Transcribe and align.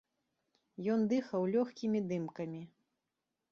Ён 0.93 0.99
дыхаў 1.11 1.45
лёгкімі 1.57 1.99
дымкамі. 2.13 2.65